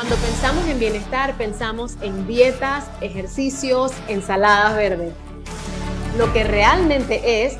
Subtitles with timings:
[0.00, 5.12] Cuando pensamos en bienestar, pensamos en dietas, ejercicios, ensaladas verdes.
[6.16, 7.58] Lo que realmente es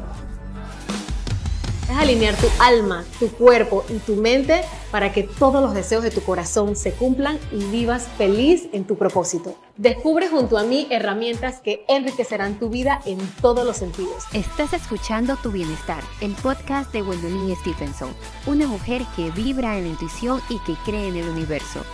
[1.91, 6.11] es alinear tu alma, tu cuerpo y tu mente para que todos los deseos de
[6.11, 9.55] tu corazón se cumplan y vivas feliz en tu propósito.
[9.77, 14.25] Descubre junto a mí herramientas que enriquecerán tu vida en todos los sentidos.
[14.33, 18.15] Estás escuchando Tu Bienestar, el podcast de Gwendolyn Stephenson,
[18.47, 21.85] una mujer que vibra en la intuición y que cree en el universo.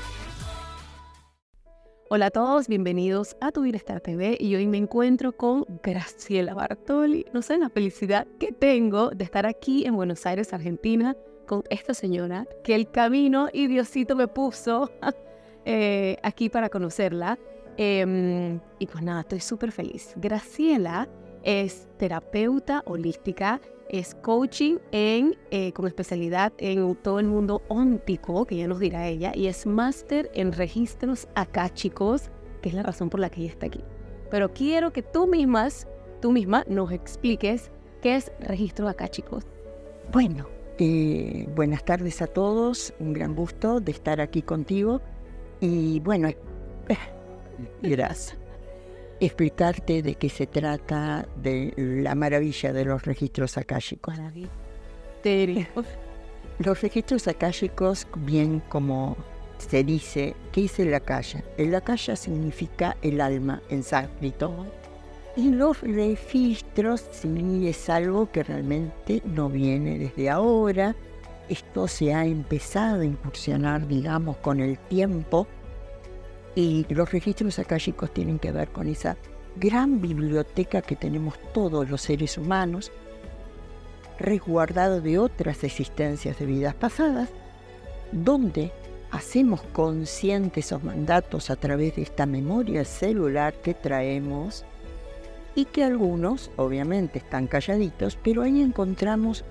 [2.09, 7.27] Hola a todos, bienvenidos a Tu Bienestar TV y hoy me encuentro con Graciela Bartoli.
[7.33, 11.17] No sé la felicidad que tengo de estar aquí en Buenos Aires, Argentina,
[11.47, 14.89] con esta señora que el camino y Diosito me puso
[15.65, 17.41] eh, aquí para conocerla.
[17.77, 20.13] Em, y pues nada, estoy súper feliz.
[20.15, 21.09] Graciela
[21.47, 28.67] es terapeuta holística es coaching eh, con especialidad en todo el mundo óntico, que ya
[28.67, 31.29] nos dirá ella, y es máster en registros
[31.75, 32.31] chicos,
[32.63, 33.81] que es la razón por la que ella está aquí.
[34.29, 35.87] Pero quiero que tú mismas,
[36.21, 37.71] tú misma nos expliques
[38.03, 39.45] qué es registro chicos.
[40.13, 45.01] Bueno, eh, buenas tardes a todos, un gran gusto de estar aquí contigo.
[45.61, 46.37] Y bueno, eh,
[47.83, 48.37] gracias
[49.21, 54.15] explicarte de qué se trata de la maravilla de los registros akáshicos.
[56.59, 59.17] Los registros akáshicos, bien como
[59.59, 61.43] se dice, ¿qué es el akasha?
[61.59, 64.67] El akasha significa el alma en sánscrito.
[65.37, 70.97] Y los registros sí es algo que realmente no viene desde ahora.
[71.51, 75.47] Esto se ha empezado a incursionar, digamos, con el tiempo
[76.57, 79.17] y los registros akáshicos tienen que ver con esa
[79.57, 82.91] gran biblioteca que tenemos todos los seres humanos,
[84.19, 87.29] resguardado de otras existencias de vidas pasadas,
[88.11, 88.73] donde
[89.11, 94.65] hacemos conscientes esos mandatos a través de esta memoria celular que traemos
[95.55, 99.45] y que algunos obviamente están calladitos, pero ahí encontramos,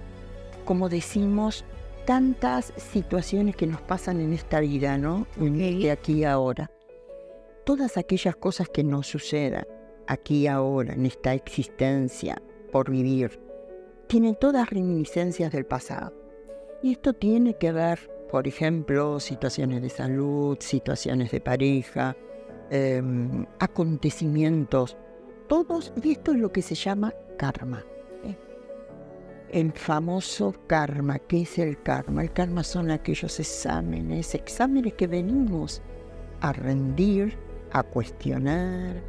[0.65, 1.65] como decimos,
[2.07, 5.27] tantas situaciones que nos pasan en esta vida, ¿no?
[5.37, 6.69] De aquí a ahora
[7.65, 9.65] todas aquellas cosas que nos sucedan
[10.07, 13.39] aquí ahora, en esta existencia por vivir,
[14.07, 16.13] tienen todas reminiscencias del pasado.
[16.83, 17.99] Y esto tiene que ver,
[18.29, 22.15] por ejemplo, situaciones de salud, situaciones de pareja,
[22.69, 24.95] em, acontecimientos,
[25.47, 27.83] todos, y esto es lo que se llama karma.
[29.49, 32.23] El famoso karma, ¿qué es el karma?
[32.23, 35.81] El karma son aquellos exámenes, exámenes que venimos
[36.41, 37.37] a rendir
[37.71, 39.01] a cuestionar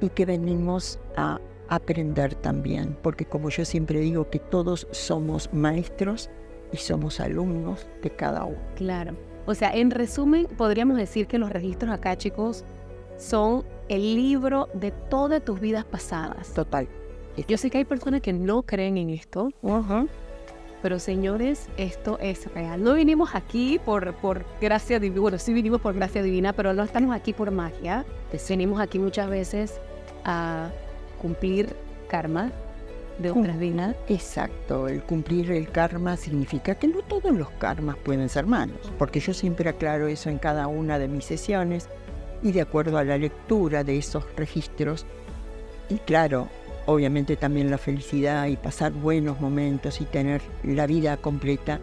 [0.00, 6.30] y que venimos a aprender también, porque como yo siempre digo que todos somos maestros
[6.72, 8.58] y somos alumnos de cada uno.
[8.76, 9.16] Claro.
[9.46, 12.64] O sea, en resumen, podríamos decir que los registros acá, chicos,
[13.16, 16.52] son el libro de todas tus vidas pasadas.
[16.52, 16.88] Total.
[17.48, 19.50] Yo sé que hay personas que no creen en esto,
[20.86, 22.80] pero señores, esto es real.
[22.80, 26.84] No vinimos aquí por, por gracia divina, bueno, sí vinimos por gracia divina, pero no
[26.84, 28.04] estamos aquí por magia.
[28.48, 29.80] Venimos aquí muchas veces
[30.24, 30.70] a
[31.20, 31.74] cumplir
[32.06, 32.52] karma
[33.18, 33.96] de otras vidas.
[34.06, 39.18] Exacto, el cumplir el karma significa que no todos los karmas pueden ser malos, porque
[39.18, 41.88] yo siempre aclaro eso en cada una de mis sesiones
[42.44, 45.04] y de acuerdo a la lectura de esos registros.
[45.88, 46.46] Y claro,
[46.86, 51.80] obviamente también la felicidad y pasar buenos momentos y tener la vida completa.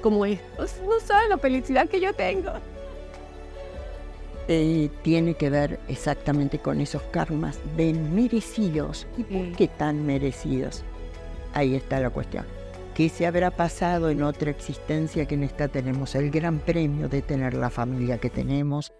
[0.00, 2.50] Como es, no saben la felicidad que yo tengo.
[4.48, 9.06] Eh, tiene que ver exactamente con esos karmas bien merecidos.
[9.16, 10.82] ¿Y por qué tan merecidos?
[11.54, 12.44] Ahí está la cuestión.
[12.94, 17.22] ¿Qué se habrá pasado en otra existencia que en esta tenemos el gran premio de
[17.22, 18.92] tener la familia que tenemos,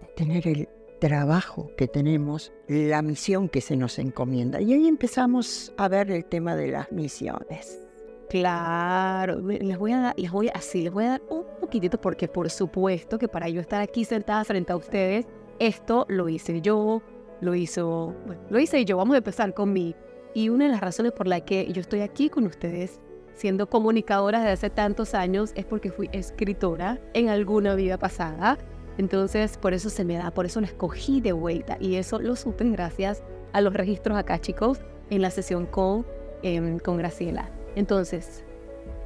[0.00, 0.68] de tener el
[1.00, 4.60] trabajo que tenemos, la misión que se nos encomienda.
[4.60, 7.80] Y ahí empezamos a ver el tema de las misiones.
[8.28, 12.00] Claro, les voy a dar, les voy a, así, les voy a dar un poquitito
[12.00, 15.26] porque por supuesto que para yo estar aquí sentada frente a ustedes,
[15.58, 17.02] esto lo hice yo,
[17.40, 18.14] lo hizo,
[18.48, 19.96] lo hice yo, vamos a empezar con mí.
[20.32, 23.00] Y una de las razones por la que yo estoy aquí con ustedes,
[23.34, 28.58] siendo comunicadora desde hace tantos años, es porque fui escritora en alguna vida pasada
[28.98, 31.76] entonces, por eso se me da, por eso lo escogí de vuelta.
[31.80, 33.22] Y eso lo supe gracias
[33.52, 36.06] a los registros acá, chicos, en la sesión con,
[36.42, 37.48] em, con Graciela.
[37.76, 38.44] Entonces,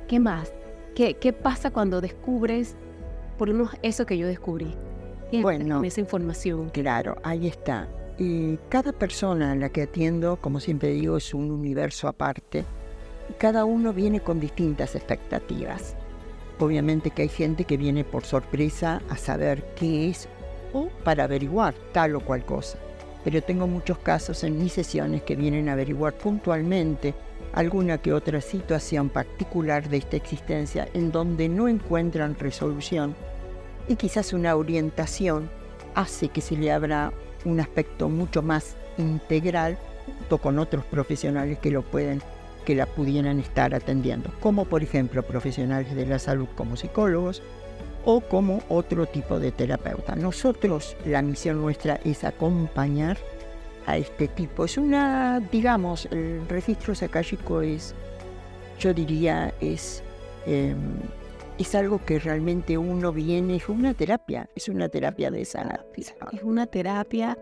[0.09, 0.53] ¿qué más?
[0.95, 2.77] ¿Qué, ¿Qué pasa cuando descubres,
[3.39, 4.75] por lo menos eso que yo descubrí?
[5.43, 6.71] bueno, esa información.
[6.71, 7.89] Claro, ahí está.
[8.19, 12.65] Y cada persona a la que atiendo, como siempre digo, es un universo aparte.
[13.39, 15.97] Cada uno viene con distintas expectativas.
[16.59, 20.29] Obviamente que hay gente que viene por sorpresa a saber qué es
[20.73, 22.79] o para averiguar tal o cual cosa.
[23.25, 27.15] Pero tengo muchos casos en mis sesiones que vienen a averiguar puntualmente
[27.55, 33.15] alguna que otra situación particular de esta existencia en donde no encuentran resolución
[33.89, 35.51] y quizás una orientación
[35.95, 37.13] hace que se le abra
[37.45, 42.23] un aspecto mucho más integral junto con otros profesionales que lo pueden
[42.65, 47.43] que la pudieran estar atendiendo, como por ejemplo profesionales de la salud como psicólogos
[48.05, 50.15] o como otro tipo de terapeuta.
[50.17, 53.17] Nosotros, la misión nuestra es acompañar
[53.87, 54.65] a este tipo.
[54.65, 57.95] Es una, digamos, el registro sacálico es,
[58.79, 60.03] yo diría, es,
[60.47, 60.99] em,
[61.59, 66.29] es algo que realmente uno viene, es una terapia, es una terapia de sanación.
[66.33, 67.39] Es una terapia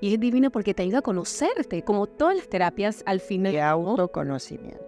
[0.00, 3.52] y es divino porque te ayuda a conocerte, como todas las terapias al final.
[3.52, 4.84] De autoconocimiento.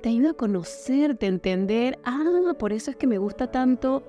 [0.00, 4.04] Te ayuda a conocerte, entender, ah, por eso es que me gusta tanto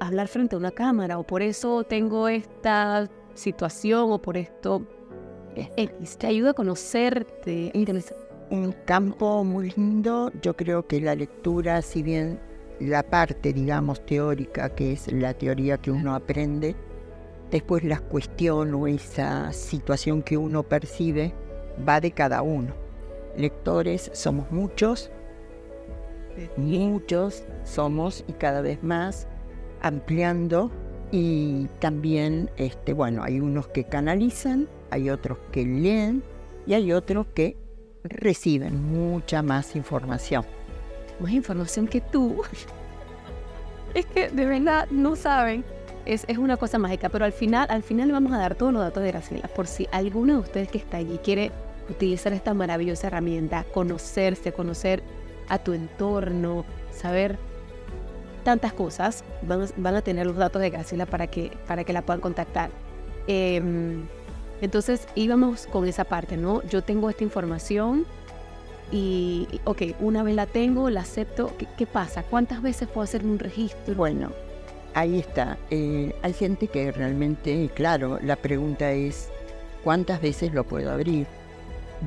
[0.00, 4.82] hablar frente a una cámara, o por eso tengo esta situación, o por esto.
[6.18, 7.72] Te ayuda a conocerte.
[8.50, 12.40] Un campo muy lindo, yo creo que la lectura, si bien
[12.80, 16.74] la parte, digamos, teórica, que es la teoría que uno aprende,
[17.50, 21.32] Después la cuestión o esa situación que uno percibe
[21.88, 22.74] va de cada uno.
[23.36, 25.10] Lectores somos muchos,
[26.56, 29.26] muchos somos y cada vez más
[29.80, 30.70] ampliando
[31.10, 36.22] y también, este, bueno, hay unos que canalizan, hay otros que leen
[36.66, 37.56] y hay otros que
[38.04, 40.44] reciben mucha más información.
[41.18, 42.42] Más información que tú.
[43.94, 45.64] es que de verdad no saben
[46.04, 48.82] es, una cosa mágica, pero al final, al final le vamos a dar todos los
[48.82, 51.52] datos de Graciela, por si alguno de ustedes que está allí quiere
[51.88, 55.02] utilizar esta maravillosa herramienta, conocerse, conocer
[55.48, 57.38] a tu entorno, saber
[58.44, 62.20] tantas cosas, van, a tener los datos de Graciela para que, para que la puedan
[62.20, 62.70] contactar.
[63.26, 64.06] Em,
[64.60, 66.62] entonces íbamos con esa parte, ¿no?
[66.64, 68.06] Yo tengo esta información
[68.90, 72.22] y, ok, una vez la tengo, la acepto, ¿qué, qué pasa?
[72.22, 73.94] ¿Cuántas veces puedo hacer un registro?
[73.94, 74.30] Bueno,
[74.94, 75.58] ahí está.
[75.70, 79.30] Eh, hay gente que realmente, claro, la pregunta es,
[79.84, 81.26] ¿cuántas veces lo puedo abrir?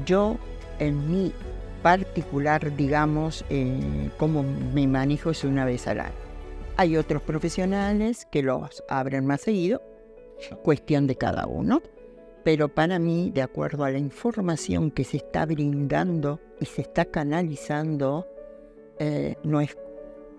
[0.05, 0.37] Yo,
[0.79, 1.33] en mi
[1.81, 6.13] particular, digamos, eh, cómo me manejo es una vez al año.
[6.77, 9.81] Hay otros profesionales que los abren más seguido,
[10.63, 11.81] cuestión de cada uno.
[12.43, 17.05] Pero para mí, de acuerdo a la información que se está brindando y se está
[17.05, 18.27] canalizando,
[18.97, 19.77] eh, no es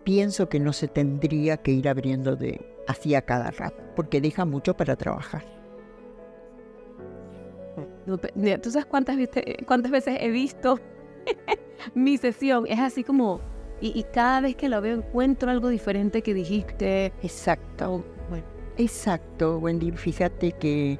[0.04, 4.44] pienso que no se tendría que ir abriendo de así a cada rato, porque deja
[4.44, 5.44] mucho para trabajar.
[8.06, 9.16] ¿Tú sabes cuántas,
[9.66, 10.78] cuántas veces he visto
[11.94, 12.66] mi sesión?
[12.68, 13.40] Es así como,
[13.80, 17.06] y, cada vez que la veo encuentro algo diferente que dijiste.
[17.22, 18.04] Exacto.
[18.28, 18.44] Bueno.
[18.76, 19.92] Exacto, Wendy.
[19.92, 20.98] Fíjate que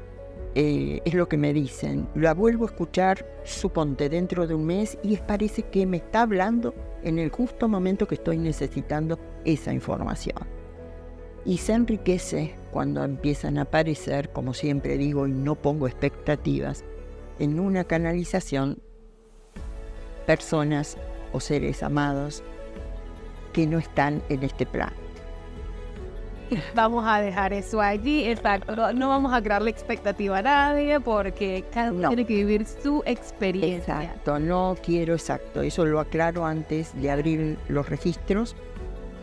[0.54, 2.08] eh, es lo que me dicen.
[2.14, 6.74] La vuelvo a escuchar, suponte, dentro de un mes y parece que me está hablando
[7.02, 10.36] en el justo momento que estoy necesitando esa información.
[11.44, 16.84] Y se enriquece cuando empiezan a aparecer, como siempre digo, y no pongo expectativas,
[17.38, 18.78] en una canalización
[20.26, 20.96] personas
[21.32, 22.44] o seres amados
[23.52, 25.01] que no están en este plano.
[26.74, 28.92] Vamos a dejar eso allí, exacto.
[28.92, 34.02] No vamos a crearle expectativa a nadie porque cada uno tiene que vivir su experiencia.
[34.02, 35.62] Exacto, no quiero exacto.
[35.62, 38.54] Eso lo aclaro antes de abrir los registros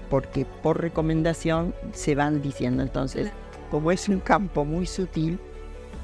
[0.09, 2.83] porque por recomendación se van diciendo.
[2.83, 3.31] Entonces,
[3.69, 5.39] como es un campo muy sutil,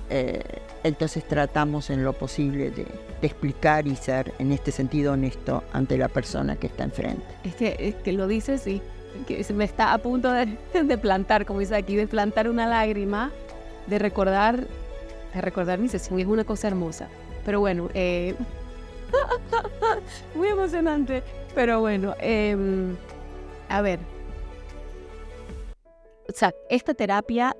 [0.10, 0.42] eh,
[0.84, 2.86] entonces tratamos en lo posible de,
[3.22, 7.24] explicar y ser en este sentido honesto ante la persona que está enfrente.
[7.44, 8.84] Es que, es que lo dices y
[9.28, 10.32] que se me está a punto
[10.74, 13.32] de, plantar, como dice aquí, de plantar una lágrima,
[13.88, 14.68] de recordar,
[15.34, 16.20] de recordar mi sesión.
[16.20, 17.10] Es una cosa hermosa.
[17.46, 18.36] Pero bueno, eh,
[20.36, 21.24] muy emocionante.
[21.54, 22.96] Pero bueno, em,
[23.70, 24.00] a ver.
[26.28, 27.56] O sea, esta terapia,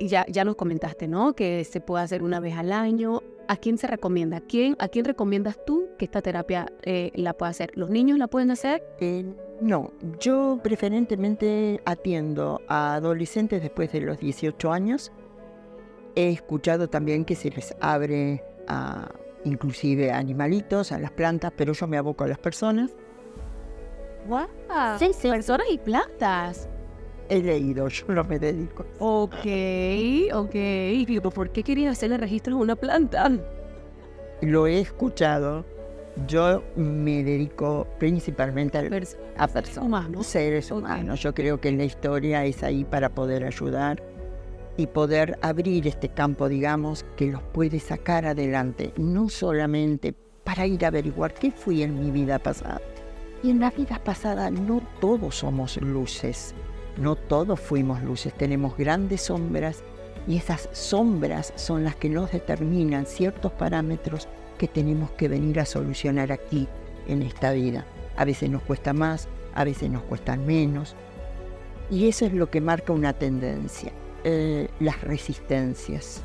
[0.00, 1.34] ya, ya nos comentaste, ¿no?
[1.34, 3.22] Que se puede hacer una vez al año.
[3.48, 4.36] ¿A quién se recomienda?
[4.36, 7.70] ¿A quién, a quién recomiendas tú que esta terapia eh, la pueda hacer?
[7.74, 8.84] ¿Los niños la pueden hacer?
[9.62, 9.90] No,
[10.20, 15.12] yo preferentemente atiendo a adolescentes después de los 18 años.
[16.14, 19.08] He escuchado también que se les abre a
[19.44, 22.90] inclusive a animalitos, a las plantas, pero yo me aboco a las personas.
[24.26, 24.46] ¡Wow!
[24.98, 25.30] Sí, sí.
[25.30, 26.68] Personas y plantas.
[27.28, 28.84] He leído, yo no me dedico.
[28.98, 29.46] Ok,
[30.32, 31.30] ok.
[31.34, 33.30] ¿Por qué querías hacerle registro a una planta?
[34.40, 35.64] Lo he escuchado
[36.26, 40.26] Yo me dedico principalmente a, Pers- a personas, humanos.
[40.26, 41.20] seres humanos.
[41.20, 44.02] Yo creo que la historia es ahí para poder ayudar
[44.76, 50.84] y poder abrir este campo, digamos, que los puede sacar adelante, no solamente para ir
[50.84, 52.80] a averiguar qué fui en mi vida pasada.
[53.42, 56.54] Y en la vida pasada no todos somos luces,
[56.98, 59.82] no todos fuimos luces, tenemos grandes sombras
[60.26, 64.28] y esas sombras son las que nos determinan ciertos parámetros
[64.58, 66.68] que tenemos que venir a solucionar aquí
[67.06, 67.86] en esta vida.
[68.16, 70.94] A veces nos cuesta más, a veces nos cuestan menos.
[71.90, 73.92] Y eso es lo que marca una tendencia,
[74.24, 76.22] eh, las resistencias.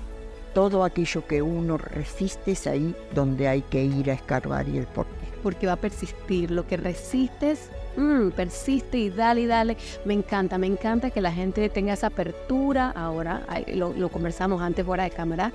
[0.53, 4.87] Todo aquello que uno resiste es ahí donde hay que ir a escarbar y el
[4.87, 5.11] porqué.
[5.41, 6.51] porque va a persistir.
[6.51, 9.77] Lo que resistes, mm, persiste y dale y dale.
[10.05, 13.45] Me encanta, me encanta que la gente tenga esa apertura ahora.
[13.67, 15.51] lo conversamos antes fuera de cámara,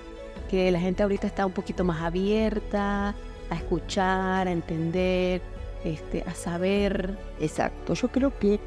[0.49, 3.15] que la gente ahorita está un poquito más abierta
[3.51, 5.41] a escuchar, a entender,
[5.85, 7.17] este, a saber.
[7.41, 8.61] Exacto, yo creo que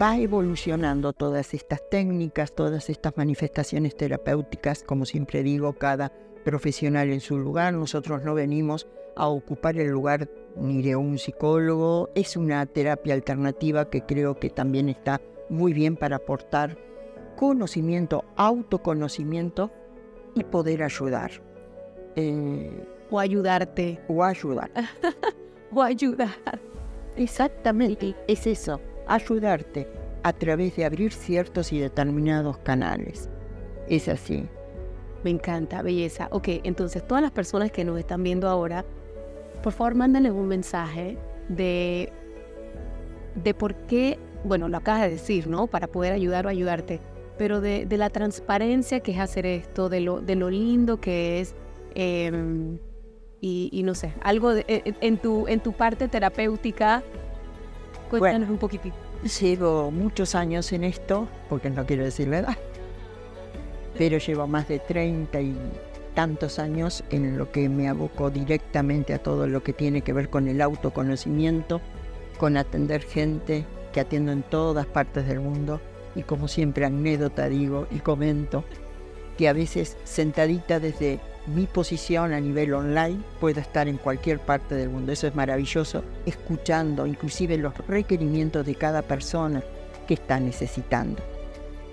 [0.00, 6.12] va evolucionando todas estas técnicas, todas estas manifestaciones terapéuticas, como siempre digo, cada
[6.44, 8.86] profesional en su lugar, nosotros no venimos
[9.16, 14.50] a ocupar el lugar ni de un psicólogo, es una terapia alternativa que creo que
[14.50, 16.76] también está muy bien para aportar
[17.36, 19.70] conocimiento, autoconocimiento
[20.34, 21.30] y poder ayudar.
[22.16, 24.00] Eh, O ayudarte.
[24.08, 24.70] o ayudar.
[25.74, 26.28] O ayudar.
[27.16, 29.88] Exactamente, es eso, ayudarte
[30.22, 33.30] a través de abrir ciertos y determinados canales.
[33.88, 34.46] Es así.
[35.24, 36.28] Me encanta, belleza.
[36.30, 38.84] Ok, entonces todas las personas que nos están viendo ahora,
[39.62, 41.16] por favor mándenles un mensaje
[41.48, 42.12] de,
[43.34, 45.66] de por qué, bueno, lo acabas de decir, ¿no?
[45.66, 47.00] Para poder ayudar o ayudarte,
[47.38, 51.40] pero de, de la transparencia que es hacer esto, de lo, de lo lindo que
[51.40, 51.54] es,
[51.94, 52.78] em,
[53.40, 57.02] y, y no sé, algo de- en, en tu, en tu parte terapéutica,
[58.10, 58.96] cuéntanos un poquitito.
[59.40, 62.56] Llevo muchos años en esto, porque no quiero decir la edad,
[63.96, 65.56] pero llevo más de 30 y
[66.14, 70.30] tantos años en lo que me aboco directamente a todo lo que tiene que ver
[70.30, 71.80] con el autoconocimiento,
[72.38, 75.80] con atender gente que atiendo en todas partes del mundo
[76.14, 78.64] y como siempre anécdota digo y comento
[79.36, 84.74] que a veces sentadita desde mi posición a nivel online puedo estar en cualquier parte
[84.74, 85.12] del mundo.
[85.12, 89.62] Eso es maravilloso, escuchando inclusive los requerimientos de cada persona
[90.06, 91.22] que está necesitando.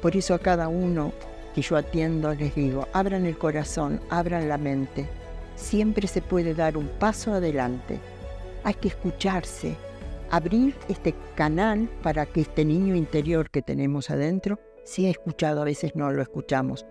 [0.01, 1.13] Por eso a cada uno
[1.59, 5.05] que yo atiendo les digo, abran el corazón, abran la mente.
[5.55, 7.99] Siempre se puede dar un paso adelante.
[8.63, 9.75] Hay que escucharse,
[10.31, 15.61] abrir este canal para que este niño interior que tenemos adentro sea escuchado.
[15.61, 16.85] A veces no lo escuchamos.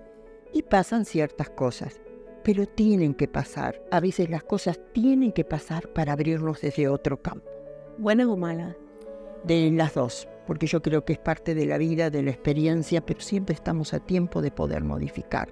[0.52, 2.02] Y pasan ciertas cosas,
[2.44, 3.80] pero tienen que pasar.
[3.90, 7.48] A veces las cosas tienen que pasar para abrirnos desde otro campo.
[7.96, 8.76] ¿Buenas o malas?
[9.44, 13.04] De las dos, porque yo creo que es parte de la vida, de la experiencia,
[13.04, 15.50] pero siempre estamos a tiempo de poder modificar.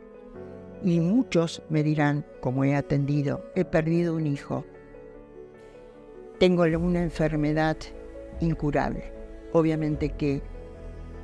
[0.83, 4.65] Y muchos me dirán, como he atendido, he perdido un hijo,
[6.39, 7.77] tengo una enfermedad
[8.41, 9.13] incurable.
[9.53, 10.41] Obviamente que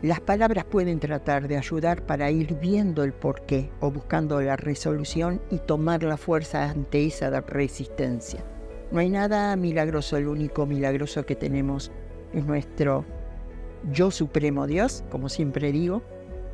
[0.02, 5.40] las palabras pueden tratar de ayudar para ir viendo el porqué o buscando la resolución
[5.50, 8.44] y tomar la fuerza ante esa resistencia.
[8.90, 11.90] No hay nada milagroso, el único milagroso que tenemos
[12.34, 13.06] es nuestro
[13.90, 16.02] yo supremo Dios, como siempre digo,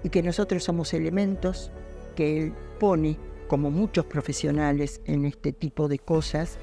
[0.03, 1.71] y que nosotros somos elementos
[2.17, 3.19] que Él pone,
[3.49, 6.59] como muchos profesionales, en este tipo de cosas,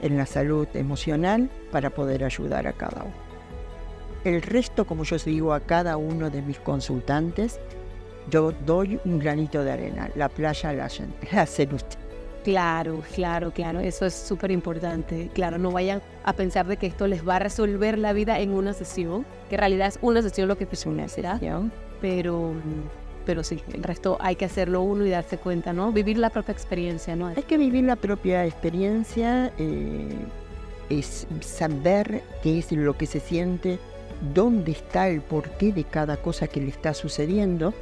[0.00, 3.14] en la salud emocional, para poder ayudar a cada uno.
[4.24, 7.60] El resto, como yo digo a cada uno de mis consultantes,
[8.30, 10.10] yo doy un granito de arena.
[10.14, 10.88] La playa la
[11.32, 12.03] la hacen ustedes.
[12.44, 15.30] Claro, claro, claro, eso es súper importante.
[15.32, 18.50] Claro, no vayan a pensar de que esto les va a resolver la vida en
[18.50, 21.40] una sesión, que en realidad es una sesión lo que te Es una será,
[22.02, 22.52] pero,
[23.24, 25.90] pero sí, el resto hay que hacerlo uno y darse cuenta, ¿no?
[25.90, 27.28] Vivir la propia experiencia, ¿no?
[27.28, 30.14] Hay que vivir la propia experiencia, eh,
[30.90, 33.78] es saber qué es lo que se siente,
[34.34, 37.72] dónde está el porqué de cada cosa que le está sucediendo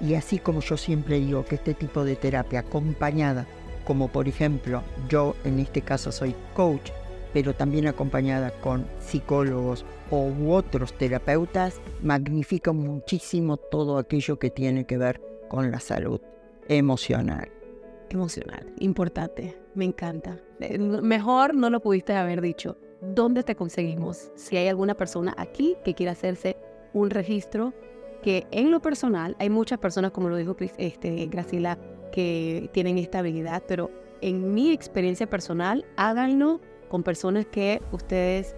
[0.00, 3.46] y así como yo siempre digo que este tipo de terapia acompañada,
[3.84, 6.90] como por ejemplo yo en este caso soy coach,
[7.32, 14.84] pero también acompañada con psicólogos o u otros terapeutas, magnifica muchísimo todo aquello que tiene
[14.84, 16.20] que ver con la salud
[16.68, 17.48] emocional.
[18.10, 20.38] Emocional, importante, me encanta.
[20.58, 22.76] Eh, Mejor no lo pudiste haber dicho.
[23.00, 24.30] ¿Dónde te conseguimos?
[24.34, 26.56] Si hay alguna persona aquí que quiera hacerse
[26.92, 27.72] un registro,
[28.22, 31.78] que en lo personal hay muchas personas, como lo dijo este, Graciela,
[32.12, 38.54] que tienen esta habilidad, pero en mi experiencia personal, háganlo con personas que ustedes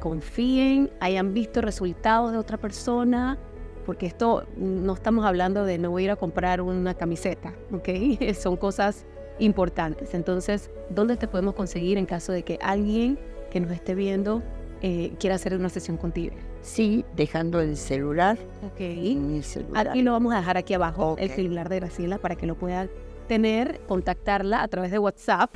[0.00, 3.38] confíen, hayan visto resultados de otra persona,
[3.86, 7.88] porque esto no estamos hablando de no voy a ir a comprar una camiseta, ¿ok?
[8.34, 9.06] Son cosas
[9.38, 10.14] importantes.
[10.14, 13.18] Entonces, ¿dónde te podemos conseguir en caso de que alguien
[13.50, 14.42] que nos esté viendo
[14.82, 16.34] eh, quiera hacer una sesión contigo?
[16.64, 18.38] Sí, dejando el celular.
[18.66, 18.80] Ok.
[18.80, 19.88] en el celular.
[19.88, 22.88] Aquí lo vamos a dejar aquí abajo, el celular de Graciela, para que lo puedan
[23.28, 25.50] tener, contactarla a través de WhatsApp.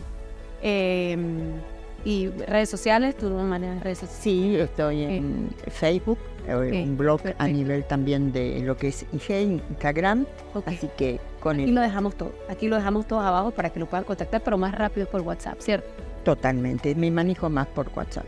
[0.62, 1.16] eh,
[2.04, 4.22] y redes sociales, tú no manejas redes sociales.
[4.22, 9.60] Sí, estoy en Facebook, Ok, un blog a nivel también de lo que es IG,
[9.70, 10.24] Instagram,
[10.54, 10.68] Ok.
[10.68, 12.32] así que con Aquí el lo dejamos todo.
[12.48, 15.58] Aquí lo dejamos todo abajo para que lo puedan contactar, pero más rápido por WhatsApp,
[15.60, 15.88] ¿cierto?
[16.24, 18.24] totalmente, me manejo más por WhatsApp.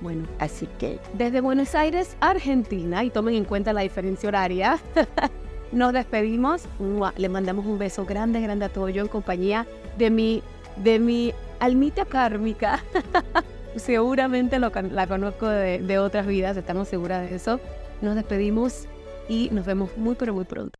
[0.00, 0.26] Bueno.
[0.38, 4.78] Así que Desde Buenos Aires, Argentina, y tomen en cuenta la diferencia horaria,
[5.72, 6.64] nos despedimos.
[7.16, 9.66] Le mandamos un beso grande, grande a todo yo en compañía
[9.98, 10.42] de mi,
[10.76, 12.82] de mi almita kármica.
[13.76, 17.60] Seguramente lo la conozco de, de otras vidas, estamos seguras de eso.
[18.02, 18.86] Nos despedimos
[19.28, 20.72] y nos vemos muy, pero muy pronto.